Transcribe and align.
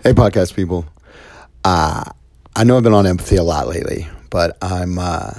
Hey, 0.00 0.12
podcast 0.12 0.54
people. 0.54 0.86
Uh, 1.64 2.04
I 2.54 2.62
know 2.62 2.76
I've 2.76 2.84
been 2.84 2.94
on 2.94 3.04
empathy 3.04 3.34
a 3.34 3.42
lot 3.42 3.66
lately, 3.66 4.06
but 4.30 4.56
I'm, 4.62 4.96
uh, 4.96 5.32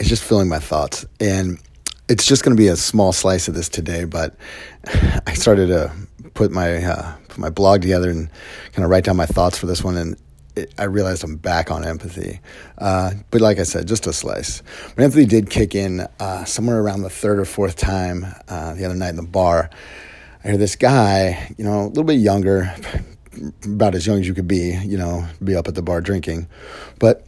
it's 0.00 0.08
just 0.08 0.24
filling 0.24 0.48
my 0.48 0.58
thoughts. 0.58 1.06
And 1.20 1.60
it's 2.08 2.26
just 2.26 2.42
going 2.42 2.56
to 2.56 2.60
be 2.60 2.66
a 2.66 2.74
small 2.74 3.12
slice 3.12 3.46
of 3.46 3.54
this 3.54 3.68
today, 3.68 4.04
but 4.04 4.34
I 5.28 5.34
started 5.34 5.68
to 5.68 5.92
put 6.34 6.50
my, 6.50 6.82
uh, 6.82 7.14
put 7.28 7.38
my 7.38 7.48
blog 7.48 7.82
together 7.82 8.10
and 8.10 8.28
kind 8.72 8.84
of 8.84 8.90
write 8.90 9.04
down 9.04 9.16
my 9.16 9.26
thoughts 9.26 9.56
for 9.56 9.66
this 9.66 9.84
one. 9.84 9.96
And 9.96 10.16
it, 10.56 10.74
I 10.76 10.84
realized 10.84 11.22
I'm 11.22 11.36
back 11.36 11.70
on 11.70 11.84
empathy. 11.84 12.40
Uh, 12.78 13.12
but 13.30 13.40
like 13.40 13.60
I 13.60 13.62
said, 13.62 13.86
just 13.86 14.08
a 14.08 14.12
slice. 14.12 14.60
But 14.96 15.04
empathy 15.04 15.24
did 15.24 15.50
kick 15.50 15.76
in 15.76 16.04
uh, 16.18 16.44
somewhere 16.46 16.80
around 16.80 17.02
the 17.02 17.10
third 17.10 17.38
or 17.38 17.44
fourth 17.44 17.76
time 17.76 18.26
uh, 18.48 18.74
the 18.74 18.84
other 18.84 18.96
night 18.96 19.10
in 19.10 19.16
the 19.16 19.22
bar. 19.22 19.70
I 20.42 20.48
hear 20.48 20.56
this 20.56 20.74
guy, 20.74 21.54
you 21.56 21.64
know, 21.64 21.82
a 21.82 21.86
little 21.86 22.02
bit 22.02 22.18
younger, 22.18 22.74
about 23.64 23.94
as 23.94 24.06
young 24.06 24.20
as 24.20 24.26
you 24.26 24.34
could 24.34 24.48
be, 24.48 24.76
you 24.84 24.98
know, 24.98 25.26
be 25.42 25.54
up 25.54 25.68
at 25.68 25.74
the 25.74 25.82
bar 25.82 26.00
drinking. 26.00 26.48
But 26.98 27.26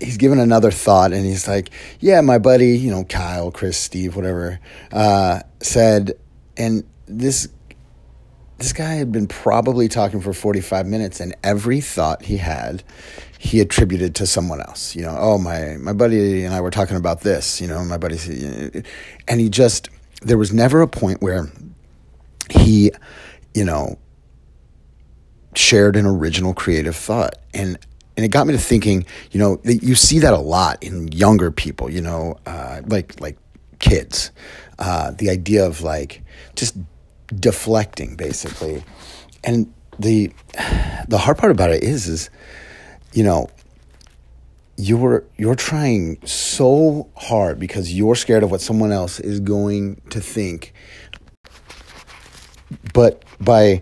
he's 0.00 0.16
given 0.16 0.38
another 0.38 0.70
thought 0.70 1.12
and 1.12 1.24
he's 1.24 1.46
like, 1.46 1.70
Yeah, 2.00 2.20
my 2.20 2.38
buddy, 2.38 2.78
you 2.78 2.90
know, 2.90 3.04
Kyle, 3.04 3.50
Chris, 3.50 3.76
Steve, 3.76 4.16
whatever, 4.16 4.60
uh, 4.92 5.40
said, 5.60 6.12
and 6.56 6.84
this 7.06 7.48
this 8.58 8.74
guy 8.74 8.94
had 8.94 9.10
been 9.10 9.26
probably 9.26 9.88
talking 9.88 10.20
for 10.20 10.34
45 10.34 10.86
minutes 10.86 11.18
and 11.18 11.34
every 11.42 11.80
thought 11.80 12.22
he 12.22 12.36
had 12.36 12.82
he 13.38 13.58
attributed 13.58 14.14
to 14.16 14.26
someone 14.26 14.60
else 14.60 14.94
you 14.94 15.00
know 15.00 15.16
oh 15.18 15.38
my 15.38 15.78
my 15.80 15.94
buddy 15.94 16.44
and 16.44 16.54
i 16.54 16.60
were 16.60 16.70
talking 16.70 16.96
about 16.96 17.22
this 17.22 17.58
you 17.60 17.66
know 17.66 17.82
my 17.84 17.96
buddy 17.96 18.18
and 19.26 19.40
he 19.40 19.48
just 19.48 19.88
there 20.20 20.36
was 20.36 20.52
never 20.52 20.82
a 20.82 20.86
point 20.86 21.22
where 21.22 21.50
he 22.50 22.92
you 23.54 23.64
know 23.64 23.98
shared 25.54 25.96
an 25.96 26.06
original 26.06 26.54
creative 26.54 26.96
thought. 26.96 27.34
And 27.54 27.78
and 28.16 28.24
it 28.24 28.28
got 28.28 28.46
me 28.46 28.52
to 28.52 28.58
thinking, 28.58 29.06
you 29.30 29.40
know, 29.40 29.60
you 29.64 29.94
see 29.94 30.18
that 30.18 30.34
a 30.34 30.38
lot 30.38 30.82
in 30.82 31.10
younger 31.12 31.50
people, 31.50 31.90
you 31.90 32.00
know, 32.00 32.38
uh, 32.46 32.82
like 32.86 33.20
like 33.20 33.38
kids. 33.78 34.30
Uh, 34.78 35.10
the 35.12 35.30
idea 35.30 35.66
of 35.66 35.82
like 35.82 36.22
just 36.54 36.76
deflecting, 37.34 38.16
basically. 38.16 38.84
And 39.44 39.72
the 39.98 40.32
the 41.08 41.18
hard 41.18 41.38
part 41.38 41.52
about 41.52 41.70
it 41.70 41.82
is, 41.82 42.08
is 42.08 42.30
you 43.12 43.22
know, 43.22 43.48
you're 44.76 45.24
you're 45.36 45.54
trying 45.54 46.18
so 46.26 47.08
hard 47.16 47.58
because 47.58 47.92
you're 47.92 48.14
scared 48.14 48.42
of 48.42 48.50
what 48.50 48.60
someone 48.60 48.92
else 48.92 49.20
is 49.20 49.40
going 49.40 50.00
to 50.10 50.20
think. 50.20 50.72
But 52.94 53.24
by 53.40 53.80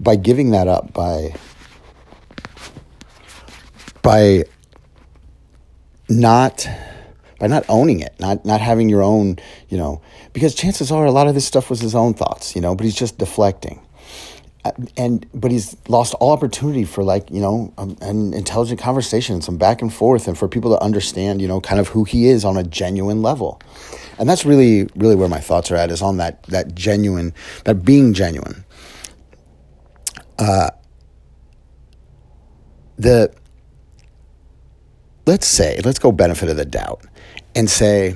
by 0.00 0.16
giving 0.16 0.50
that 0.50 0.68
up, 0.68 0.92
by 0.92 1.34
by 4.02 4.44
not 6.08 6.68
by 7.38 7.46
not 7.46 7.64
owning 7.68 8.00
it, 8.00 8.14
not 8.20 8.44
not 8.44 8.60
having 8.60 8.88
your 8.88 9.02
own, 9.02 9.38
you 9.68 9.78
know, 9.78 10.00
because 10.32 10.54
chances 10.54 10.90
are 10.90 11.04
a 11.04 11.10
lot 11.10 11.26
of 11.26 11.34
this 11.34 11.46
stuff 11.46 11.70
was 11.70 11.80
his 11.80 11.94
own 11.94 12.14
thoughts, 12.14 12.54
you 12.54 12.60
know, 12.60 12.74
but 12.74 12.84
he's 12.84 12.94
just 12.94 13.18
deflecting. 13.18 13.80
Uh, 14.64 14.72
and 14.96 15.26
but 15.34 15.50
he's 15.50 15.76
lost 15.88 16.14
all 16.20 16.30
opportunity 16.32 16.84
for 16.84 17.04
like 17.04 17.30
you 17.30 17.40
know 17.40 17.70
um, 17.76 17.96
an 18.00 18.32
intelligent 18.32 18.80
conversation, 18.80 19.42
some 19.42 19.58
back 19.58 19.82
and 19.82 19.92
forth, 19.92 20.26
and 20.26 20.38
for 20.38 20.48
people 20.48 20.74
to 20.74 20.82
understand 20.82 21.42
you 21.42 21.48
know 21.48 21.60
kind 21.60 21.78
of 21.78 21.88
who 21.88 22.04
he 22.04 22.28
is 22.28 22.46
on 22.46 22.56
a 22.56 22.62
genuine 22.62 23.20
level, 23.20 23.60
and 24.18 24.26
that's 24.26 24.46
really 24.46 24.88
really 24.96 25.16
where 25.16 25.28
my 25.28 25.40
thoughts 25.40 25.70
are 25.70 25.76
at 25.76 25.90
is 25.90 26.00
on 26.00 26.16
that 26.16 26.42
that 26.44 26.74
genuine 26.74 27.34
that 27.64 27.84
being 27.84 28.14
genuine, 28.14 28.63
the 32.96 33.32
let's 35.26 35.46
say 35.46 35.80
let's 35.84 35.98
go 35.98 36.12
benefit 36.12 36.48
of 36.48 36.56
the 36.56 36.64
doubt 36.64 37.04
and 37.54 37.68
say 37.68 38.14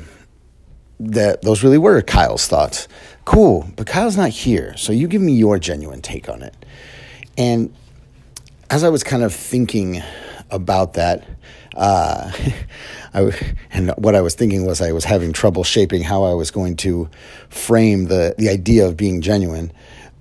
that 1.01 1.43
those 1.43 1.63
really 1.63 1.79
were 1.79 2.03
Kyle's 2.03 2.47
thoughts. 2.47 2.89
Cool, 3.25 3.69
but 3.77 3.87
Kyle's 3.87 4.17
not 4.17 4.31
here, 4.31 4.77
so 4.77 4.93
you 4.93 5.07
give 5.07 5.23
me 5.23 5.33
your 5.33 5.59
genuine 5.59 6.01
take 6.01 6.29
on 6.29 6.43
it. 6.43 6.55
And 7.37 7.73
as 8.71 8.83
I 8.85 8.89
was 8.89 9.05
kind 9.05 9.23
of 9.23 9.35
thinking 9.35 10.03
about 10.51 10.95
that, 10.95 11.25
uh, 11.77 12.33
I, 13.15 13.31
and 13.71 13.91
what 13.97 14.15
I 14.15 14.23
was 14.23 14.35
thinking 14.35 14.67
was 14.67 14.81
I 14.81 14.93
was 14.93 15.05
having 15.05 15.33
trouble 15.33 15.63
shaping 15.63 16.03
how 16.03 16.25
I 16.25 16.35
was 16.35 16.51
going 16.51 16.77
to 16.79 17.09
frame 17.49 18.07
the 18.07 18.35
the 18.37 18.49
idea 18.49 18.87
of 18.87 18.97
being 18.97 19.21
genuine. 19.21 19.73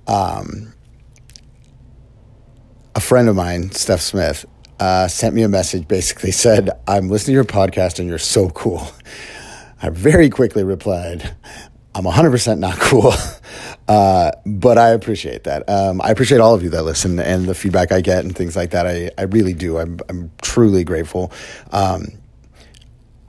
Um, 0.07 0.73
a 2.97 2.99
friend 2.99 3.29
of 3.29 3.35
mine, 3.35 3.69
Steph 3.71 4.01
Smith, 4.01 4.43
uh, 4.79 5.07
sent 5.07 5.35
me 5.35 5.43
a 5.43 5.47
message. 5.47 5.87
Basically, 5.87 6.31
said, 6.31 6.71
"I'm 6.87 7.09
listening 7.09 7.33
to 7.33 7.35
your 7.35 7.45
podcast, 7.45 7.99
and 7.99 8.09
you're 8.09 8.17
so 8.17 8.49
cool." 8.49 8.87
I 9.81 9.91
very 9.91 10.31
quickly 10.31 10.63
replied, 10.63 11.35
"I'm 11.93 12.05
100 12.05 12.31
percent 12.31 12.59
not 12.59 12.77
cool." 12.79 13.13
Uh, 13.87 14.31
but 14.45 14.77
I 14.77 14.89
appreciate 14.89 15.45
that. 15.45 15.63
Um, 15.69 16.01
I 16.01 16.09
appreciate 16.09 16.41
all 16.41 16.53
of 16.53 16.61
you 16.61 16.69
that 16.71 16.83
listen 16.83 17.21
and 17.21 17.45
the 17.45 17.55
feedback 17.55 17.93
I 17.93 18.01
get 18.01 18.25
and 18.25 18.35
things 18.35 18.53
like 18.53 18.71
that. 18.71 18.85
I, 18.85 19.11
I 19.17 19.21
really 19.23 19.53
do. 19.53 19.77
I'm, 19.77 19.97
I'm 20.09 20.29
truly 20.41 20.83
grateful. 20.83 21.31
Um, 21.71 22.07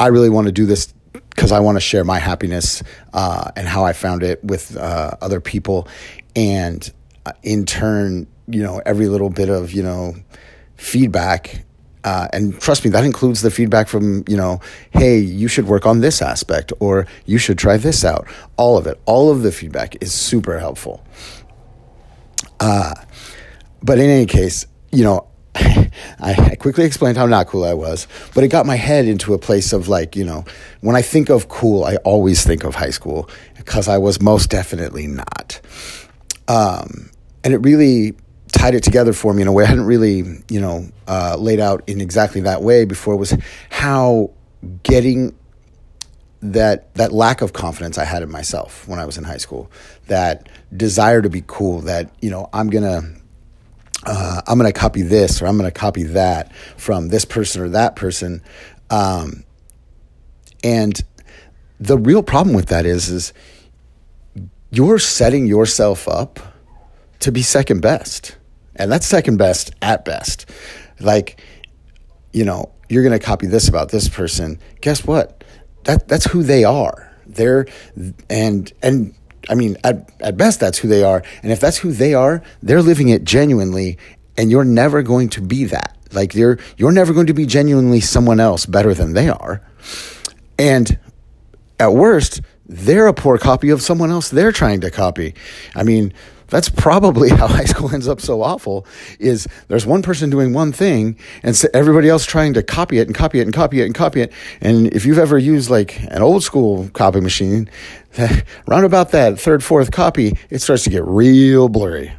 I 0.01 0.09
really 0.09 0.31
want 0.31 0.49
to 0.49 0.53
do 0.53 0.67
this 0.67 0.93
because 1.13 1.53
I 1.53 1.61
want 1.61 1.77
to 1.77 1.81
share 1.81 2.03
my 2.03 2.19
happiness 2.19 2.83
uh, 3.13 3.53
and 3.55 3.69
how 3.69 3.85
I 3.85 3.93
found 3.93 4.25
it 4.25 4.43
with 4.43 4.77
uh, 4.77 5.13
other 5.21 5.41
people. 5.41 5.87
And 6.35 6.93
uh, 7.25 7.35
in 7.45 7.65
turn, 7.65 8.27
you 8.49 8.63
know, 8.63 8.81
every 8.85 9.09
little 9.09 9.31
bit 9.31 9.49
of, 9.49 9.73
you 9.73 9.83
know, 9.83 10.15
feedback 10.77 11.65
uh, 12.05 12.29
and 12.33 12.59
trust 12.61 12.85
me, 12.85 12.91
that 12.91 13.05
includes 13.05 13.43
the 13.43 13.51
feedback 13.51 13.89
from, 13.89 14.25
you 14.29 14.37
know, 14.37 14.61
hey, 14.93 15.19
you 15.19 15.49
should 15.49 15.67
work 15.67 15.85
on 15.85 16.01
this 16.01 16.23
aspect 16.23 16.73
or 16.81 17.07
you 17.27 17.39
should 17.39 17.59
try 17.59 17.77
this 17.77 18.05
out. 18.05 18.27
All 18.57 18.79
of 18.79 18.87
it, 18.87 18.99
all 19.05 19.31
of 19.31 19.43
the 19.43 19.53
feedback 19.53 20.01
is 20.03 20.13
super 20.13 20.59
helpful. 20.59 21.05
Uh, 22.61 22.95
but 23.83 23.99
in 23.99 24.09
any 24.09 24.27
case, 24.27 24.67
you 24.93 25.05
know, 25.05 25.27
I 25.55 26.57
quickly 26.59 26.85
explained 26.85 27.17
how 27.17 27.27
not 27.27 27.49
cool 27.49 27.65
I 27.65 27.75
was, 27.75 28.07
but 28.35 28.45
it 28.45 28.49
got 28.49 28.65
my 28.65 28.77
head 28.77 29.07
into 29.07 29.35
a 29.35 29.39
place 29.39 29.73
of 29.73 29.89
like, 29.89 30.15
you 30.15 30.25
know, 30.25 30.45
when 30.81 30.95
I 30.95 31.03
think 31.03 31.29
of 31.31 31.49
cool, 31.49 31.85
I 31.85 31.97
always 31.97 32.45
think 32.45 32.65
of 32.65 32.75
high 32.75 32.91
school 32.91 33.29
because 33.57 33.89
I 33.89 33.99
was 33.99 34.23
most 34.23 34.51
definitely 34.51 35.09
not. 35.09 35.61
Um, 36.47 37.11
and 37.45 37.53
it 37.53 37.59
really 37.59 38.15
tied 38.59 38.75
it 38.75 38.83
together 38.83 39.13
for 39.13 39.33
me 39.33 39.43
in 39.43 39.49
a 39.49 39.53
way 39.53 39.63
I 39.63 39.69
hadn't 39.69 39.87
really, 39.87 40.43
you 40.49 40.61
know, 40.61 40.89
uh, 41.07 41.37
laid 41.39 41.61
out 41.61 41.89
in 41.89 42.01
exactly 42.01 42.41
that 42.41 42.61
way 42.61 42.85
before 42.85 43.17
was 43.17 43.37
how 43.71 44.33
getting 44.83 45.37
that 46.41 46.93
that 46.95 47.13
lack 47.13 47.41
of 47.41 47.53
confidence 47.53 47.99
I 47.99 48.05
had 48.05 48.23
in 48.23 48.31
myself 48.31 48.87
when 48.89 48.99
I 48.99 49.07
was 49.07 49.17
in 49.17 49.25
high 49.25 49.37
school, 49.37 49.71
that 50.09 50.49
desire 50.77 51.23
to 51.23 51.31
be 51.31 51.45
cool, 51.47 51.83
that 51.83 52.11
you 52.21 52.31
know 52.31 52.49
I'm 52.53 52.69
gonna 52.69 53.03
uh, 54.05 54.43
I'm 54.47 54.59
gonna 54.59 54.73
copy 54.73 55.03
this 55.03 55.41
or 55.41 55.47
I'm 55.47 55.57
gonna 55.57 55.71
copy 55.71 56.03
that 56.05 56.55
from 56.77 57.09
this 57.09 57.25
person 57.25 57.63
or 57.63 57.69
that 57.71 57.95
person, 57.95 58.43
um, 58.91 59.45
and 60.65 61.01
the 61.79 61.97
real 61.97 62.25
problem 62.25 62.57
with 62.57 62.67
that 62.67 62.87
is 62.87 63.09
is 63.09 63.33
you're 64.71 64.99
setting 64.99 65.47
yourself 65.47 66.09
up 66.09 66.41
to 67.21 67.33
be 67.33 67.43
second 67.43 67.83
best. 67.83 68.37
And 68.79 68.91
that's 68.91 69.07
second 69.07 69.37
best 69.37 69.73
at 69.83 70.05
best. 70.05 70.49
Like, 71.01 71.41
you 72.33 72.45
know, 72.45 72.73
you're 72.89 73.03
going 73.03 73.19
to 73.19 73.25
copy 73.25 73.47
this 73.47 73.69
about 73.69 73.91
this 73.91 74.09
person. 74.09 74.59
Guess 74.81 75.05
what? 75.05 75.45
That 75.85 76.09
that's 76.09 76.27
who 76.27 76.43
they 76.43 76.65
are. 76.65 77.13
They're 77.27 77.67
and 78.31 78.73
and 78.83 79.15
I 79.49 79.55
mean, 79.55 79.77
at 79.85 80.11
at 80.21 80.37
best 80.37 80.61
that's 80.61 80.79
who 80.79 80.89
they 80.89 81.03
are. 81.03 81.23
And 81.43 81.53
if 81.53 81.61
that's 81.61 81.79
who 81.79 81.93
they 81.93 82.15
are, 82.15 82.43
they're 82.63 82.83
living 82.83 83.09
it 83.09 83.25
genuinely 83.25 83.99
and 84.37 84.51
you're 84.51 84.65
never 84.65 85.03
going 85.03 85.29
to 85.31 85.43
be 85.43 85.65
that. 85.65 85.97
Like 86.13 86.35
you're 86.35 86.59
you're 86.77 86.93
never 86.93 87.13
going 87.13 87.27
to 87.27 87.35
be 87.35 87.45
genuinely 87.45 88.01
someone 88.01 88.41
else 88.41 88.65
better 88.65 88.95
than 88.95 89.13
they 89.13 89.29
are. 89.29 89.63
And 90.59 90.99
at 91.79 91.93
worst, 91.93 92.41
they're 92.67 93.07
a 93.07 93.15
poor 93.15 93.39
copy 93.39 93.71
of 93.71 93.83
someone 93.83 94.11
else 94.11 94.31
they're 94.31 94.53
trying 94.53 94.81
to 94.83 94.91
copy. 94.91 95.35
I 95.75 95.83
mean, 95.83 96.13
that's 96.49 96.69
probably 96.69 97.29
how 97.41 97.47
high 97.47 97.65
school 97.65 97.93
ends 97.93 98.09
up 98.09 98.21
so 98.21 98.43
awful 98.43 98.87
is 99.19 99.47
there's 99.69 99.87
one 99.87 100.03
person 100.03 100.31
doing 100.31 100.53
one 100.53 100.73
thing 100.73 101.17
and 101.43 101.61
everybody 101.75 102.09
else 102.09 102.25
trying 102.25 102.55
to 102.55 102.63
copy 102.63 102.99
it 102.99 103.07
and 103.07 103.15
copy 103.15 103.41
it 103.41 103.43
and 103.43 103.55
copy 103.55 103.81
it 103.81 103.85
and 103.85 103.95
copy 103.95 104.21
it 104.21 104.33
and 104.61 104.89
if 104.89 105.07
you've 105.07 105.19
ever 105.19 105.39
used 105.39 105.71
like 105.71 106.01
an 106.05 106.23
old 106.23 106.43
school 106.43 106.89
copy 106.91 107.21
machine 107.21 107.69
round 108.67 108.85
about 108.85 109.11
that 109.11 109.39
third 109.39 109.63
fourth 109.63 109.91
copy 109.91 110.37
it 110.51 110.61
starts 110.61 110.85
to 110.85 110.91
get 110.91 111.05
real 111.05 111.69
blurry 111.69 112.13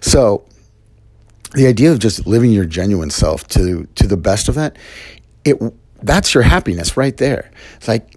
so 0.00 0.44
the 1.54 1.66
idea 1.66 1.92
of 1.92 1.98
just 1.98 2.26
living 2.26 2.50
your 2.50 2.64
genuine 2.64 3.10
self 3.10 3.46
to 3.48 3.86
to 3.94 4.06
the 4.06 4.16
best 4.16 4.48
of 4.48 4.54
that 4.54 4.76
it 5.44 5.56
that's 6.02 6.34
your 6.34 6.42
happiness 6.42 6.96
right 6.96 7.16
there 7.16 7.50
it's 7.76 7.88
like 7.88 8.14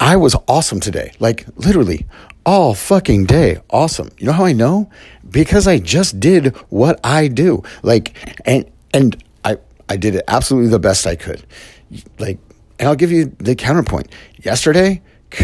I 0.00 0.16
was 0.16 0.36
awesome 0.46 0.80
today. 0.80 1.12
Like 1.18 1.46
literally 1.56 2.06
all 2.48 2.72
fucking 2.72 3.26
day. 3.26 3.58
Awesome. 3.68 4.08
You 4.16 4.24
know 4.24 4.32
how 4.32 4.46
I 4.46 4.54
know? 4.54 4.88
Because 5.28 5.68
I 5.68 5.78
just 5.78 6.18
did 6.18 6.56
what 6.70 6.98
I 7.04 7.28
do. 7.28 7.62
Like, 7.82 8.14
and, 8.46 8.64
and 8.94 9.22
I, 9.44 9.58
I 9.86 9.98
did 9.98 10.14
it 10.14 10.24
absolutely 10.28 10.70
the 10.70 10.78
best 10.78 11.06
I 11.06 11.14
could. 11.14 11.44
Like, 12.18 12.38
and 12.78 12.88
I'll 12.88 12.96
give 12.96 13.12
you 13.12 13.36
the 13.36 13.54
counterpoint. 13.54 14.10
Yesterday 14.42 15.02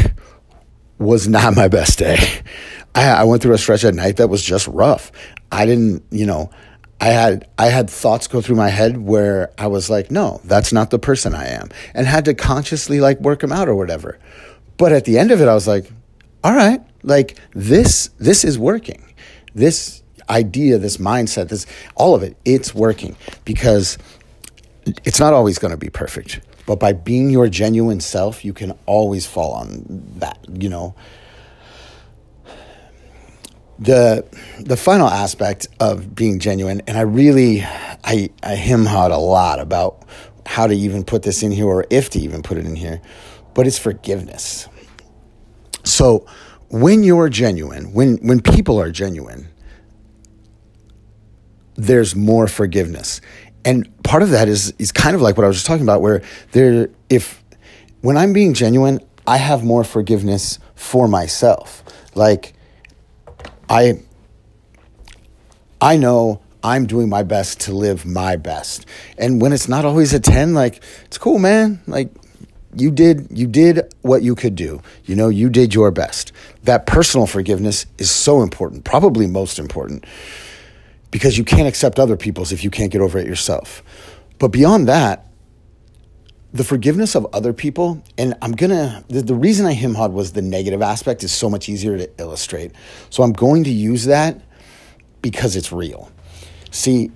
was 0.99 1.29
not 1.29 1.55
my 1.55 1.69
best 1.69 1.99
day. 1.99 2.17
I, 2.95 3.09
I 3.09 3.25
went 3.25 3.43
through 3.43 3.53
a 3.53 3.59
stretch 3.59 3.85
at 3.85 3.95
night 3.95 4.17
that 4.17 4.29
was 4.29 4.43
just 4.43 4.67
rough. 4.69 5.13
I 5.53 5.67
didn't, 5.67 6.05
you 6.11 6.25
know, 6.25 6.49
I 7.03 7.09
had 7.09 7.47
I 7.59 7.67
had 7.67 7.91
thoughts 7.91 8.29
go 8.29 8.41
through 8.41 8.57
my 8.57 8.71
head 8.71 8.97
where 8.97 9.53
I 9.59 9.67
was 9.67 9.91
like, 9.91 10.11
no, 10.11 10.41
that's 10.45 10.73
not 10.73 10.89
the 10.89 10.99
person 10.99 11.35
I 11.35 11.49
am, 11.49 11.69
and 11.93 12.07
had 12.07 12.25
to 12.27 12.35
consciously 12.35 13.01
like 13.01 13.21
work 13.21 13.41
them 13.41 13.53
out 13.53 13.69
or 13.69 13.75
whatever. 13.75 14.19
But 14.79 14.93
at 14.93 15.05
the 15.05 15.19
end 15.19 15.33
of 15.33 15.43
it, 15.43 15.49
I 15.49 15.55
was 15.55 15.67
like, 15.67 15.91
all 16.45 16.55
right, 16.55 16.81
like 17.05 17.39
this 17.53 18.09
this 18.19 18.45
is 18.45 18.59
working. 18.59 19.15
This 19.55 20.03
idea, 20.29 20.79
this 20.79 20.97
mindset, 20.97 21.49
this 21.49 21.67
all 21.95 22.15
of 22.15 22.23
it, 22.23 22.37
it's 22.45 22.75
working 22.75 23.17
because 23.45 23.99
it's 25.05 25.21
not 25.21 25.33
always 25.33 25.59
going 25.59 25.71
to 25.71 25.77
be 25.77 25.91
perfect. 25.91 26.41
But 26.67 26.81
by 26.81 26.93
being 26.93 27.31
your 27.31 27.49
genuine 27.49 28.01
self, 28.01 28.45
you 28.45 28.53
can 28.53 28.73
always 28.87 29.27
fall 29.27 29.53
on 29.53 29.85
that, 30.17 30.39
you 30.51 30.69
know 30.69 30.95
the 33.79 34.25
the 34.61 34.77
final 34.77 35.09
aspect 35.09 35.69
of 35.81 36.15
being 36.15 36.39
genuine, 36.39 36.83
and 36.87 36.97
I 36.97 37.03
really 37.03 37.63
I 37.63 38.31
I 38.43 38.57
him 38.57 38.87
hawed 38.87 39.11
a 39.11 39.19
lot 39.19 39.61
about 39.61 40.07
how 40.47 40.67
to 40.67 40.75
even 40.75 41.05
put 41.05 41.23
this 41.23 41.43
in 41.43 41.51
here 41.51 41.67
or 41.67 41.87
if 41.91 42.11
to 42.11 42.19
even 42.21 42.43
put 42.43 42.59
it 42.59 42.67
in 42.67 42.77
here, 42.77 43.01
but 43.55 43.67
it's 43.67 43.79
forgiveness. 43.79 44.69
So 45.85 46.27
when 46.69 47.03
you're 47.05 47.29
genuine, 47.29 47.93
when 47.93 48.17
when 48.19 48.41
people 48.41 48.81
are 48.81 48.91
genuine, 48.91 49.49
there's 51.77 52.15
more 52.15 52.47
forgiveness. 52.47 53.21
And 53.65 53.89
part 54.03 54.23
of 54.23 54.31
that 54.31 54.49
is 54.49 54.75
is 54.79 54.93
kind 54.93 55.15
of 55.15 55.23
like 55.23 55.37
what 55.37 55.45
I 55.45 55.49
was 55.49 55.57
just 55.57 55.67
talking 55.67 55.83
about, 55.83 56.01
where 56.03 56.23
there 56.53 56.91
if 57.09 57.43
when 58.01 58.17
I'm 58.17 58.33
being 58.33 58.55
genuine, 58.55 59.01
I 59.27 59.39
have 59.39 59.65
more 59.65 59.85
forgiveness 59.85 60.59
for 60.75 61.09
myself. 61.09 61.83
Like 62.15 62.55
I 63.69 64.01
I 65.81 65.97
know 65.97 66.41
I'm 66.63 66.87
doing 66.87 67.09
my 67.09 67.23
best 67.23 67.61
to 67.63 67.73
live 67.73 68.07
my 68.07 68.37
best. 68.37 68.87
And 69.19 69.41
when 69.41 69.53
it's 69.53 69.69
not 69.69 69.85
always 69.85 70.15
a 70.15 70.21
10, 70.21 70.55
like 70.55 70.83
it's 71.05 71.19
cool, 71.19 71.39
man. 71.39 71.83
Like 71.87 72.11
you 72.81 72.91
did 72.91 73.29
you 73.31 73.47
did 73.47 73.93
what 74.03 74.23
you 74.23 74.35
could 74.35 74.55
do. 74.55 74.83
You 75.05 75.17
know, 75.17 75.29
you 75.29 75.49
did 75.49 75.75
your 75.75 75.91
best. 75.91 76.33
That 76.65 76.87
personal 76.87 77.27
forgiveness 77.27 77.87
is 77.99 78.11
so 78.11 78.43
important, 78.43 78.85
probably 78.85 79.27
most 79.27 79.59
important. 79.59 80.05
Because 81.11 81.39
you 81.39 81.45
can't 81.45 81.69
accept 81.69 82.01
other 82.01 82.17
people's 82.17 82.51
if 82.51 82.65
you 82.65 82.71
can't 82.71 82.91
get 82.91 83.01
over 83.01 83.19
it 83.19 83.27
yourself. 83.27 83.83
But 84.39 84.49
beyond 84.49 84.89
that, 84.89 85.27
the 86.53 86.65
forgiveness 86.65 87.17
of 87.17 87.27
other 87.33 87.53
people, 87.53 88.03
and 88.17 88.35
I'm 88.41 88.53
gonna, 88.53 89.05
the, 89.09 89.23
the 89.23 89.35
reason 89.35 89.67
I 89.67 89.73
him 89.73 89.95
hawed 89.95 90.13
was 90.13 90.33
the 90.33 90.43
negative 90.43 90.83
aspect 90.83 91.25
is 91.25 91.33
so 91.33 91.51
much 91.51 91.69
easier 91.69 91.99
to 91.99 92.09
illustrate. 92.19 92.73
So 93.11 93.23
I'm 93.23 93.33
going 93.33 93.65
to 93.65 93.71
use 93.71 94.05
that 94.05 94.41
because 95.21 95.57
it's 95.57 95.73
real. 95.73 96.11
See, 96.71 97.11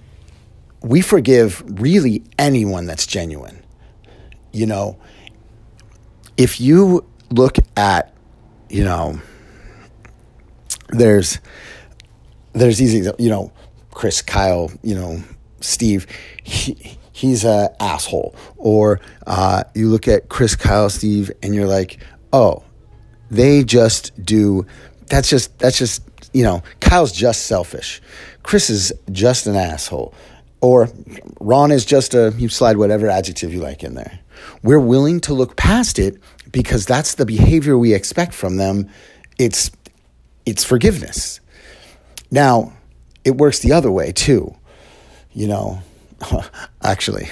we 0.83 1.01
forgive 1.01 1.63
really 1.81 2.25
anyone 2.39 2.87
that's 2.87 3.07
genuine. 3.07 3.63
You 4.53 4.67
know, 4.67 4.99
if 6.39 6.61
you 6.61 7.05
look 7.31 7.57
at, 7.77 8.15
you 8.71 8.85
know, 8.85 9.21
there's, 10.89 11.39
there's 12.55 12.81
easy, 12.81 13.11
you 13.19 13.29
know, 13.29 13.53
Chris, 13.91 14.23
Kyle, 14.23 14.71
you 14.83 14.95
know, 14.95 15.23
Steve, 15.61 16.07
he, 16.43 16.97
he's 17.13 17.45
a 17.45 17.75
asshole. 17.81 18.35
Or 18.57 19.01
uh, 19.27 19.65
you 19.75 19.89
look 19.89 20.09
at 20.09 20.29
Chris, 20.29 20.55
Kyle, 20.55 20.89
Steve, 20.89 21.31
and 21.43 21.55
you're 21.55 21.67
like, 21.67 21.99
oh, 22.33 22.63
they 23.31 23.65
just 23.65 24.25
do. 24.25 24.67
That's 25.09 25.29
just 25.29 25.59
that's 25.59 25.79
just 25.79 26.03
you 26.33 26.43
know 26.45 26.63
Kyle's 26.81 27.13
just 27.13 27.47
selfish. 27.47 28.01
Chris 28.43 28.71
is 28.71 28.93
just 29.11 29.47
an 29.47 29.57
asshole. 29.57 30.15
Or 30.61 30.89
Ron 31.41 31.71
is 31.71 31.85
just 31.85 32.15
a 32.15 32.35
you 32.37 32.49
slide 32.49 32.77
whatever 32.77 33.09
adjective 33.09 33.53
you 33.53 33.61
like 33.61 33.85
in 33.85 33.95
there. 33.95 34.21
We're 34.63 34.81
willing 34.81 35.21
to 35.23 35.35
look 35.35 35.57
past 35.57 35.99
it 35.99 36.21
because 36.51 36.87
that's 36.87 37.15
the 37.15 37.27
behavior 37.27 37.77
we 37.77 37.95
expect 37.95 38.35
from 38.35 38.57
them. 38.57 38.89
It's 39.39 39.71
it's 40.47 40.65
forgiveness. 40.65 41.41
Now, 42.31 42.73
it 43.25 43.37
works 43.37 43.61
the 43.61 43.73
other 43.73 43.91
way 43.91 44.13
too. 44.13 44.55
You 45.33 45.49
know, 45.49 45.83
actually. 46.83 47.29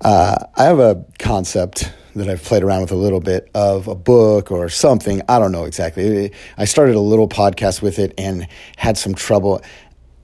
Uh, 0.00 0.36
I 0.54 0.64
have 0.64 0.78
a 0.78 1.04
concept 1.18 1.92
that 2.14 2.28
I've 2.28 2.42
played 2.42 2.62
around 2.62 2.82
with 2.82 2.92
a 2.92 2.96
little 2.96 3.20
bit 3.20 3.48
of 3.54 3.88
a 3.88 3.94
book 3.94 4.50
or 4.50 4.68
something. 4.68 5.22
I 5.28 5.38
don't 5.38 5.52
know 5.52 5.64
exactly. 5.64 6.32
I 6.56 6.64
started 6.64 6.94
a 6.94 7.00
little 7.00 7.28
podcast 7.28 7.82
with 7.82 7.98
it 7.98 8.12
and 8.18 8.46
had 8.76 8.96
some 8.98 9.14
trouble, 9.14 9.62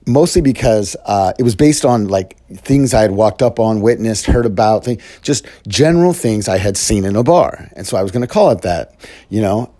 mostly 0.05 0.41
because 0.41 0.95
uh, 1.05 1.33
it 1.39 1.43
was 1.43 1.55
based 1.55 1.85
on 1.85 2.07
like 2.07 2.37
things 2.49 2.93
I 2.93 3.01
had 3.01 3.11
walked 3.11 3.41
up 3.41 3.59
on, 3.59 3.81
witnessed, 3.81 4.25
heard 4.25 4.45
about, 4.45 4.87
just 5.21 5.45
general 5.67 6.13
things 6.13 6.47
I 6.47 6.57
had 6.57 6.77
seen 6.77 7.05
in 7.05 7.15
a 7.15 7.23
bar. 7.23 7.69
And 7.75 7.87
so 7.87 7.97
I 7.97 8.03
was 8.03 8.11
going 8.11 8.21
to 8.21 8.27
call 8.27 8.51
it 8.51 8.61
that, 8.61 8.95
you 9.29 9.41
know. 9.41 9.71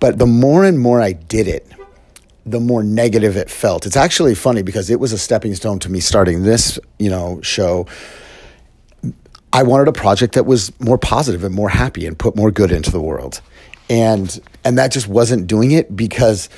But 0.00 0.18
the 0.18 0.26
more 0.26 0.64
and 0.64 0.78
more 0.78 1.00
I 1.00 1.12
did 1.12 1.48
it, 1.48 1.70
the 2.46 2.60
more 2.60 2.82
negative 2.82 3.36
it 3.36 3.50
felt. 3.50 3.84
It's 3.84 3.96
actually 3.96 4.34
funny 4.34 4.62
because 4.62 4.90
it 4.90 5.00
was 5.00 5.12
a 5.12 5.18
stepping 5.18 5.54
stone 5.54 5.78
to 5.80 5.90
me 5.90 6.00
starting 6.00 6.42
this, 6.42 6.78
you 6.98 7.10
know, 7.10 7.40
show. 7.42 7.86
I 9.52 9.62
wanted 9.62 9.88
a 9.88 9.92
project 9.92 10.34
that 10.34 10.46
was 10.46 10.78
more 10.80 10.98
positive 10.98 11.44
and 11.44 11.54
more 11.54 11.68
happy 11.68 12.06
and 12.06 12.18
put 12.18 12.36
more 12.36 12.50
good 12.50 12.70
into 12.70 12.90
the 12.90 13.00
world. 13.00 13.40
And 13.90 14.38
and 14.64 14.78
that 14.78 14.92
just 14.92 15.08
wasn't 15.08 15.46
doing 15.46 15.70
it 15.70 15.94
because 15.96 16.48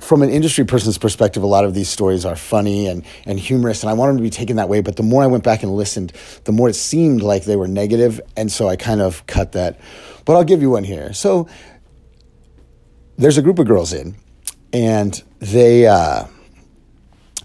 from 0.00 0.22
an 0.22 0.30
industry 0.30 0.64
person's 0.64 0.98
perspective, 0.98 1.42
a 1.42 1.46
lot 1.46 1.64
of 1.64 1.74
these 1.74 1.88
stories 1.88 2.24
are 2.24 2.36
funny 2.36 2.86
and, 2.86 3.04
and 3.26 3.38
humorous, 3.38 3.82
and 3.82 3.90
I 3.90 3.92
wanted 3.92 4.12
them 4.12 4.18
to 4.18 4.22
be 4.22 4.30
taken 4.30 4.56
that 4.56 4.68
way. 4.68 4.80
But 4.80 4.96
the 4.96 5.02
more 5.02 5.22
I 5.22 5.26
went 5.26 5.44
back 5.44 5.62
and 5.62 5.72
listened, 5.74 6.12
the 6.44 6.52
more 6.52 6.68
it 6.68 6.74
seemed 6.74 7.22
like 7.22 7.44
they 7.44 7.56
were 7.56 7.68
negative, 7.68 8.20
and 8.36 8.50
so 8.50 8.68
I 8.68 8.76
kind 8.76 9.00
of 9.00 9.26
cut 9.26 9.52
that. 9.52 9.78
But 10.24 10.36
I'll 10.36 10.44
give 10.44 10.62
you 10.62 10.70
one 10.70 10.84
here. 10.84 11.12
So 11.12 11.48
there's 13.16 13.38
a 13.38 13.42
group 13.42 13.58
of 13.58 13.66
girls 13.66 13.92
in, 13.92 14.16
and 14.72 15.22
they 15.38 15.86
uh, 15.86 16.24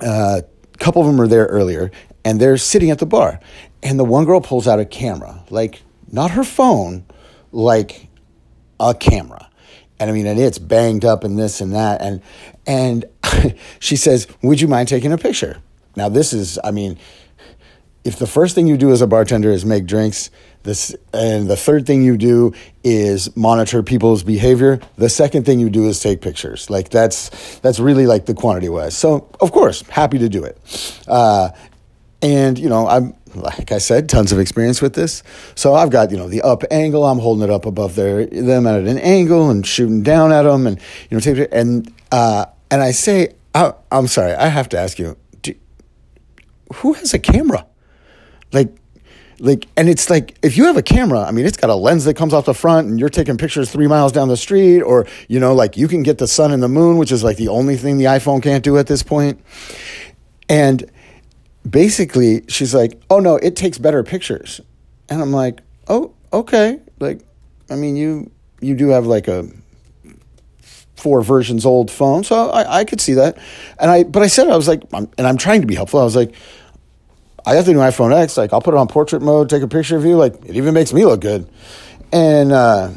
a 0.01 0.05
uh, 0.05 0.41
couple 0.79 1.01
of 1.01 1.07
them 1.07 1.19
are 1.21 1.27
there 1.27 1.45
earlier, 1.45 1.91
and 2.23 2.39
they're 2.39 2.57
sitting 2.57 2.91
at 2.91 2.99
the 2.99 3.05
bar, 3.05 3.39
and 3.83 3.99
the 3.99 4.05
one 4.05 4.25
girl 4.25 4.41
pulls 4.41 4.67
out 4.67 4.79
a 4.79 4.85
camera, 4.85 5.43
like 5.49 5.81
not 6.11 6.31
her 6.31 6.43
phone, 6.43 7.05
like 7.51 8.07
a 8.79 8.93
camera. 8.93 9.49
And 9.99 10.09
I 10.09 10.13
mean, 10.13 10.27
and 10.27 10.39
it's 10.39 10.59
banged 10.59 11.05
up 11.05 11.23
and 11.23 11.37
this 11.37 11.61
and 11.61 11.73
that. 11.73 12.01
And, 12.01 12.21
and 12.67 13.05
she 13.79 13.95
says, 13.95 14.27
Would 14.41 14.61
you 14.61 14.67
mind 14.67 14.89
taking 14.89 15.11
a 15.11 15.17
picture? 15.17 15.57
Now, 15.95 16.09
this 16.09 16.33
is, 16.33 16.59
I 16.63 16.71
mean, 16.71 16.97
if 18.03 18.19
the 18.19 18.27
first 18.27 18.53
thing 18.53 18.67
you 18.67 18.77
do 18.77 18.91
as 18.91 19.01
a 19.01 19.07
bartender 19.07 19.51
is 19.51 19.65
make 19.65 19.85
drinks, 19.85 20.29
this, 20.65 20.95
and 21.13 21.47
the 21.47 21.55
third 21.55 21.87
thing 21.87 22.03
you 22.03 22.17
do 22.17 22.53
is 22.83 23.35
monitor 23.37 23.81
people's 23.83 24.23
behavior. 24.23 24.79
The 24.97 25.09
second 25.09 25.45
thing 25.45 25.59
you 25.59 25.69
do 25.69 25.87
is 25.87 25.99
take 25.99 26.21
pictures. 26.21 26.69
Like 26.69 26.89
that's 26.89 27.59
that's 27.59 27.79
really 27.79 28.07
like 28.07 28.25
the 28.25 28.33
quantity 28.33 28.67
wise. 28.69 28.97
So 28.97 29.29
of 29.39 29.51
course, 29.51 29.81
happy 29.83 30.17
to 30.19 30.27
do 30.27 30.43
it. 30.43 30.57
Uh, 31.07 31.49
and 32.25 32.57
you 32.57 32.67
know, 32.67 32.87
I'm 32.87 33.13
like 33.35 33.71
I 33.71 33.77
said, 33.77 34.09
tons 34.09 34.31
of 34.31 34.39
experience 34.39 34.81
with 34.81 34.95
this. 34.95 35.21
So 35.53 35.75
I've 35.75 35.91
got 35.91 36.09
you 36.09 36.17
know 36.17 36.27
the 36.27 36.41
up 36.41 36.63
angle. 36.71 37.05
I'm 37.05 37.19
holding 37.19 37.43
it 37.43 37.51
up 37.51 37.65
above 37.65 37.95
their 37.95 38.25
them 38.25 38.65
at 38.65 38.81
an 38.81 38.97
angle 38.97 39.51
and 39.51 39.65
shooting 39.65 40.01
down 40.01 40.31
at 40.31 40.43
them, 40.43 40.65
and 40.65 40.79
you 41.09 41.15
know 41.15 41.19
take 41.19 41.47
and 41.51 41.93
uh, 42.11 42.45
and 42.71 42.81
I 42.81 42.91
say, 42.91 43.35
I, 43.53 43.73
am 43.91 44.07
sorry, 44.07 44.33
I 44.33 44.47
have 44.47 44.69
to 44.69 44.79
ask 44.79 44.97
you, 44.97 45.17
do, 45.43 45.53
who 46.75 46.93
has 46.93 47.13
a 47.13 47.19
camera? 47.19 47.67
Like 48.51 48.75
like 49.39 49.67
and 49.77 49.87
it's 49.87 50.09
like 50.09 50.37
if 50.41 50.55
you 50.55 50.63
have 50.63 50.77
a 50.77 50.81
camera 50.81 51.19
i 51.19 51.31
mean 51.31 51.45
it's 51.45 51.57
got 51.57 51.69
a 51.69 51.75
lens 51.75 52.05
that 52.05 52.13
comes 52.13 52.33
off 52.33 52.45
the 52.45 52.53
front 52.53 52.87
and 52.87 53.01
you're 53.01 53.09
taking 53.09 53.37
pictures 53.37 53.69
three 53.69 53.85
miles 53.85 54.13
down 54.13 54.29
the 54.29 54.37
street 54.37 54.81
or 54.81 55.05
you 55.27 55.41
know 55.41 55.53
like 55.53 55.75
you 55.75 55.89
can 55.89 56.03
get 56.03 56.19
the 56.19 56.27
sun 56.27 56.53
and 56.53 56.63
the 56.63 56.69
moon 56.69 56.95
which 56.95 57.11
is 57.11 57.21
like 57.21 57.35
the 57.35 57.49
only 57.49 57.75
thing 57.75 57.97
the 57.97 58.05
iphone 58.05 58.41
can't 58.41 58.63
do 58.63 58.77
at 58.77 58.87
this 58.87 59.03
point 59.03 59.37
and 60.47 60.89
basically 61.69 62.43
she's 62.47 62.73
like 62.73 63.01
oh 63.09 63.19
no 63.19 63.37
it 63.37 63.55
takes 63.55 63.77
better 63.77 64.03
pictures 64.03 64.61
and 65.09 65.21
i'm 65.21 65.31
like 65.31 65.61
oh 65.87 66.13
okay 66.31 66.79
like 66.99 67.21
i 67.69 67.75
mean 67.75 67.95
you 67.95 68.29
you 68.61 68.75
do 68.75 68.89
have 68.89 69.05
like 69.05 69.27
a 69.27 69.47
four 70.95 71.21
versions 71.21 71.65
old 71.65 71.89
phone 71.89 72.23
so 72.23 72.49
i, 72.51 72.79
I 72.79 72.85
could 72.85 73.01
see 73.01 73.13
that 73.13 73.37
and 73.79 73.89
i 73.89 74.03
but 74.03 74.21
i 74.21 74.27
said 74.27 74.47
i 74.47 74.55
was 74.55 74.67
like 74.67 74.83
I'm, 74.93 75.09
and 75.17 75.27
i'm 75.27 75.37
trying 75.37 75.61
to 75.61 75.67
be 75.67 75.75
helpful 75.75 75.99
i 75.99 76.03
was 76.03 76.15
like 76.15 76.33
I 77.47 77.53
got 77.53 77.65
the 77.65 77.73
new 77.73 77.79
iPhone 77.79 78.11
X. 78.11 78.37
Like, 78.37 78.53
I'll 78.53 78.61
put 78.61 78.73
it 78.73 78.77
on 78.77 78.87
portrait 78.87 79.21
mode, 79.21 79.51
take 79.51 79.61
a 79.61 79.67
picture 79.67 79.95
of 79.95 80.03
you. 80.03 80.15
Like, 80.15 80.33
it 80.45 80.55
even 80.55 80.73
makes 80.73 80.91
me 80.91 81.05
look 81.05 81.21
good. 81.21 81.47
And 82.11 82.51
uh, 82.51 82.89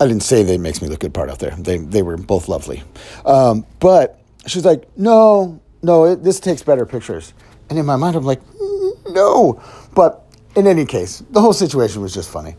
I 0.00 0.06
didn't 0.06 0.22
say 0.22 0.42
they 0.42 0.56
makes 0.58 0.80
me 0.80 0.88
look 0.88 1.00
good 1.00 1.12
part 1.12 1.28
out 1.28 1.38
there. 1.38 1.50
They 1.50 1.76
they 1.76 2.02
were 2.02 2.16
both 2.16 2.48
lovely, 2.48 2.82
um, 3.26 3.66
but 3.78 4.18
she's 4.46 4.64
like, 4.64 4.88
no, 4.96 5.60
no, 5.82 6.04
it, 6.04 6.22
this 6.22 6.40
takes 6.40 6.62
better 6.62 6.86
pictures. 6.86 7.34
And 7.68 7.78
in 7.78 7.86
my 7.86 7.96
mind, 7.96 8.16
I'm 8.16 8.24
like, 8.24 8.40
no. 9.08 9.62
But 9.94 10.24
in 10.56 10.66
any 10.66 10.84
case, 10.84 11.22
the 11.30 11.40
whole 11.40 11.52
situation 11.52 12.02
was 12.02 12.14
just 12.14 12.30
funny. 12.30 12.56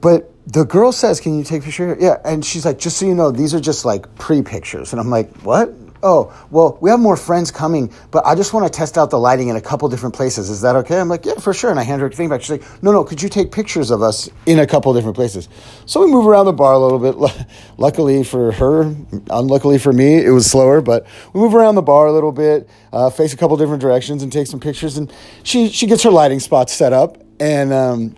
But 0.00 0.32
the 0.46 0.64
girl 0.64 0.92
says, 0.92 1.20
"Can 1.20 1.38
you 1.38 1.44
take 1.44 1.62
a 1.62 1.64
picture?" 1.66 1.96
Yeah, 1.98 2.16
and 2.24 2.44
she's 2.44 2.64
like, 2.64 2.78
"Just 2.78 2.96
so 2.96 3.06
you 3.06 3.14
know, 3.14 3.30
these 3.30 3.54
are 3.54 3.60
just 3.60 3.84
like 3.84 4.12
pre-pictures." 4.16 4.92
And 4.92 5.00
I'm 5.00 5.10
like, 5.10 5.34
"What?" 5.42 5.72
Oh, 6.02 6.32
well, 6.50 6.78
we 6.80 6.90
have 6.90 7.00
more 7.00 7.16
friends 7.16 7.50
coming, 7.50 7.92
but 8.10 8.26
I 8.26 8.34
just 8.34 8.52
want 8.52 8.70
to 8.70 8.76
test 8.76 8.98
out 8.98 9.10
the 9.10 9.18
lighting 9.18 9.48
in 9.48 9.56
a 9.56 9.60
couple 9.60 9.88
different 9.88 10.14
places. 10.14 10.50
Is 10.50 10.60
that 10.62 10.76
okay? 10.76 10.98
I'm 10.98 11.08
like, 11.08 11.24
yeah, 11.24 11.34
for 11.34 11.54
sure. 11.54 11.70
And 11.70 11.78
I 11.78 11.82
hand 11.82 12.00
her 12.00 12.08
a 12.08 12.10
thing 12.10 12.28
back. 12.28 12.42
She's 12.42 12.50
like, 12.50 12.82
no, 12.82 12.92
no, 12.92 13.04
could 13.04 13.22
you 13.22 13.28
take 13.28 13.52
pictures 13.52 13.90
of 13.90 14.02
us 14.02 14.28
in 14.46 14.58
a 14.58 14.66
couple 14.66 14.92
different 14.94 15.16
places? 15.16 15.48
So 15.86 16.00
we 16.04 16.10
move 16.10 16.26
around 16.26 16.46
the 16.46 16.52
bar 16.52 16.72
a 16.72 16.78
little 16.78 16.98
bit. 16.98 17.46
Luckily 17.78 18.24
for 18.24 18.52
her, 18.52 18.94
unluckily 19.30 19.78
for 19.78 19.92
me, 19.92 20.24
it 20.24 20.30
was 20.30 20.50
slower, 20.50 20.80
but 20.80 21.06
we 21.32 21.40
move 21.40 21.54
around 21.54 21.76
the 21.76 21.82
bar 21.82 22.06
a 22.06 22.12
little 22.12 22.32
bit, 22.32 22.68
uh, 22.92 23.10
face 23.10 23.32
a 23.32 23.36
couple 23.36 23.56
different 23.56 23.80
directions, 23.80 24.22
and 24.22 24.32
take 24.32 24.46
some 24.46 24.60
pictures. 24.60 24.96
And 24.96 25.12
she 25.42 25.68
she 25.68 25.86
gets 25.86 26.02
her 26.02 26.10
lighting 26.10 26.40
spots 26.40 26.72
set 26.72 26.92
up, 26.92 27.18
and 27.40 27.72
um, 27.72 28.16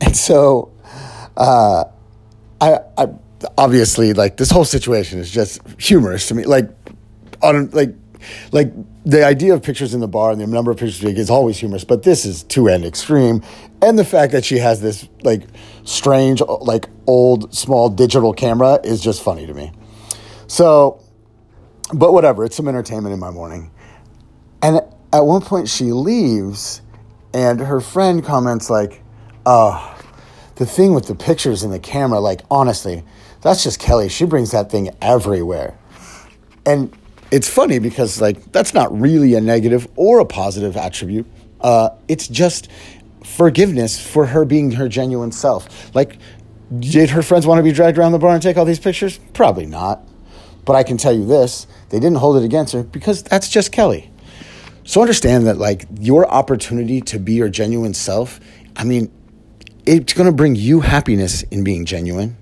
and 0.00 0.16
so. 0.16 0.72
Uh, 1.34 1.84
I, 2.60 2.78
I 2.96 3.08
obviously 3.58 4.12
like 4.12 4.36
this 4.36 4.50
whole 4.50 4.64
situation 4.64 5.18
is 5.18 5.30
just 5.30 5.60
humorous 5.78 6.28
to 6.28 6.34
me. 6.34 6.44
Like 6.44 6.70
on 7.42 7.70
like 7.70 7.94
like 8.52 8.72
the 9.04 9.24
idea 9.24 9.54
of 9.54 9.62
pictures 9.62 9.94
in 9.94 10.00
the 10.00 10.08
bar 10.08 10.30
and 10.30 10.40
the 10.40 10.46
number 10.46 10.70
of 10.70 10.76
pictures 10.76 11.02
is 11.02 11.30
always 11.30 11.58
humorous, 11.58 11.84
but 11.84 12.02
this 12.02 12.24
is 12.24 12.44
two 12.44 12.68
end 12.68 12.84
extreme. 12.84 13.42
And 13.80 13.98
the 13.98 14.04
fact 14.04 14.32
that 14.32 14.44
she 14.44 14.58
has 14.58 14.80
this 14.80 15.08
like 15.22 15.42
strange, 15.84 16.40
uh, 16.40 16.56
like 16.58 16.88
old 17.06 17.54
small 17.54 17.88
digital 17.88 18.32
camera 18.32 18.78
is 18.84 19.00
just 19.00 19.22
funny 19.22 19.46
to 19.46 19.54
me. 19.54 19.72
So, 20.46 21.02
but 21.92 22.12
whatever, 22.12 22.44
it's 22.44 22.56
some 22.56 22.68
entertainment 22.68 23.12
in 23.12 23.18
my 23.18 23.30
morning. 23.30 23.70
And 24.62 24.80
at 25.12 25.20
one 25.20 25.42
point 25.42 25.68
she 25.68 25.86
leaves 25.86 26.80
and 27.34 27.60
her 27.60 27.80
friend 27.80 28.24
comments 28.24 28.70
like, 28.70 29.02
oh, 29.46 29.98
the 30.56 30.66
thing 30.66 30.94
with 30.94 31.08
the 31.08 31.14
pictures 31.14 31.64
in 31.64 31.70
the 31.70 31.80
camera, 31.80 32.20
like 32.20 32.42
honestly, 32.50 33.02
that's 33.40 33.64
just 33.64 33.80
Kelly. 33.80 34.08
She 34.08 34.24
brings 34.24 34.52
that 34.52 34.70
thing 34.70 34.90
everywhere. 35.00 35.76
And 36.64 36.96
it's 37.32 37.48
funny 37.48 37.78
because 37.78 38.20
like 38.20 38.52
that's 38.52 38.74
not 38.74 38.96
really 38.96 39.34
a 39.34 39.40
negative 39.40 39.88
or 39.96 40.20
a 40.20 40.24
positive 40.24 40.76
attribute. 40.76 41.26
Uh, 41.60 41.88
it's 42.06 42.28
just 42.28 42.68
forgiveness 43.24 43.98
for 43.98 44.26
her 44.26 44.44
being 44.44 44.72
her 44.72 44.86
genuine 44.86 45.32
self. 45.32 45.94
Like, 45.94 46.18
did 46.78 47.10
her 47.10 47.22
friends 47.22 47.46
want 47.46 47.58
to 47.58 47.62
be 47.62 47.72
dragged 47.72 47.98
around 47.98 48.12
the 48.12 48.18
bar 48.18 48.34
and 48.34 48.42
take 48.42 48.58
all 48.58 48.66
these 48.66 48.78
pictures? 48.78 49.18
Probably 49.32 49.64
not. 49.64 50.06
But 50.66 50.74
I 50.74 50.82
can 50.82 50.98
tell 50.98 51.12
you 51.12 51.24
this: 51.24 51.66
they 51.88 51.98
didn't 51.98 52.18
hold 52.18 52.36
it 52.36 52.44
against 52.44 52.74
her 52.74 52.82
because 52.82 53.22
that's 53.22 53.48
just 53.48 53.72
Kelly. 53.72 54.10
So 54.84 55.00
understand 55.00 55.46
that 55.46 55.56
like 55.56 55.86
your 56.00 56.28
opportunity 56.28 57.00
to 57.00 57.18
be 57.18 57.32
your 57.32 57.48
genuine 57.48 57.94
self. 57.94 58.40
I 58.76 58.84
mean, 58.84 59.10
it's 59.86 60.12
going 60.12 60.26
to 60.26 60.34
bring 60.34 60.54
you 60.54 60.80
happiness 60.80 61.44
in 61.44 61.64
being 61.64 61.86
genuine. 61.86 62.36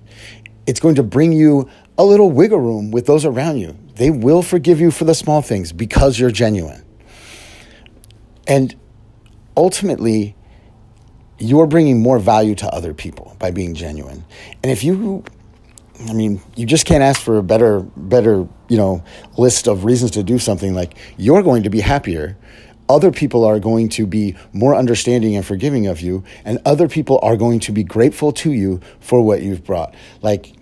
It's 0.67 0.81
going 0.81 0.97
to 0.97 1.05
bring 1.05 1.33
you 1.33 1.71
a 1.97 2.05
little 2.05 2.31
wiggle 2.31 2.59
room 2.59 2.91
with 2.91 3.07
those 3.07 3.25
around 3.25 3.59
you. 3.59 3.77
They 4.01 4.09
will 4.09 4.41
forgive 4.41 4.81
you 4.81 4.91
for 4.91 5.05
the 5.05 5.15
small 5.15 5.43
things 5.43 5.73
because 5.75 6.19
you're 6.19 6.31
genuine. 6.31 6.83
And 8.47 8.75
ultimately, 9.55 10.35
you're 11.39 11.67
bringing 11.67 12.01
more 12.01 12.19
value 12.19 12.55
to 12.55 12.69
other 12.69 12.95
people 12.95 13.37
by 13.39 13.51
being 13.51 13.75
genuine. 13.75 14.25
And 14.63 14.73
if 14.73 14.83
you, 14.85 15.23
I 16.09 16.15
mean, 16.15 16.41
you 16.57 16.65
just 16.65 16.87
can't 16.87 17.03
ask 17.03 17.21
for 17.21 17.37
a 17.37 17.43
better, 17.43 17.81
better, 17.95 18.49
you 18.71 18.79
know, 18.79 19.05
list 19.37 19.69
of 19.69 19.85
reasons 19.85 20.13
to 20.13 20.23
do 20.23 20.39
something. 20.39 20.73
Like 20.73 20.97
you're 21.19 21.43
going 21.43 21.65
to 21.65 21.71
be 21.71 21.81
happier. 21.81 22.39
Other 22.89 23.11
people 23.11 23.45
are 23.45 23.61
going 23.61 23.91
to 23.91 24.07
be 24.07 24.35
more 24.55 24.75
understanding 24.75 25.37
and 25.37 25.45
forgiving 25.45 25.89
of 25.89 26.01
you, 26.01 26.25
and 26.47 26.59
other 26.65 26.89
people 26.89 27.21
are 27.23 27.37
going 27.37 27.61
to 27.61 27.73
be 27.73 27.85
grateful 27.85 28.33
to 28.33 28.51
you 28.51 28.81
for 28.99 29.21
what 29.21 29.43
you've 29.43 29.63
brought. 29.63 29.95
Like, 30.23 30.55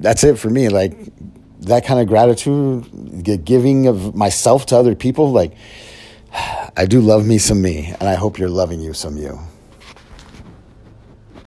that's 0.00 0.24
it 0.24 0.40
for 0.40 0.50
me. 0.50 0.70
Like, 0.70 0.98
that 1.68 1.84
kind 1.84 2.00
of 2.00 2.06
gratitude, 2.06 3.44
giving 3.44 3.86
of 3.86 4.14
myself 4.14 4.66
to 4.66 4.76
other 4.76 4.94
people, 4.94 5.32
like 5.32 5.52
I 6.76 6.86
do 6.86 7.00
love 7.00 7.26
me 7.26 7.38
some 7.38 7.62
me, 7.62 7.94
and 7.98 8.08
I 8.08 8.14
hope 8.14 8.38
you're 8.38 8.48
loving 8.48 8.80
you 8.80 8.92
some 8.92 9.16
you. 9.16 9.38